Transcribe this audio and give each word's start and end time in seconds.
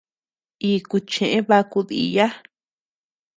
Iku 0.71 0.95
cheʼë 1.11 1.39
baku 1.49 1.79
diiya. 1.87 2.27